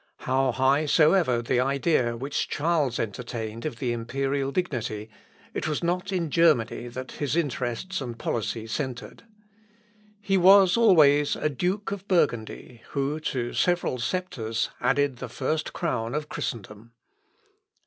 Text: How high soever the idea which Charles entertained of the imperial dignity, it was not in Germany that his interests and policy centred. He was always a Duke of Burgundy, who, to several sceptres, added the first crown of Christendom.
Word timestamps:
How 0.21 0.51
high 0.51 0.87
soever 0.87 1.43
the 1.43 1.59
idea 1.59 2.17
which 2.17 2.49
Charles 2.49 2.97
entertained 2.99 3.67
of 3.67 3.75
the 3.75 3.91
imperial 3.91 4.51
dignity, 4.51 5.11
it 5.53 5.67
was 5.67 5.83
not 5.83 6.11
in 6.11 6.31
Germany 6.31 6.87
that 6.87 7.11
his 7.11 7.35
interests 7.35 8.01
and 8.01 8.17
policy 8.17 8.65
centred. 8.65 9.21
He 10.19 10.37
was 10.37 10.75
always 10.75 11.35
a 11.35 11.49
Duke 11.49 11.91
of 11.91 12.07
Burgundy, 12.07 12.81
who, 12.93 13.19
to 13.19 13.53
several 13.53 13.99
sceptres, 13.99 14.71
added 14.79 15.17
the 15.17 15.29
first 15.29 15.71
crown 15.71 16.15
of 16.15 16.29
Christendom. 16.29 16.93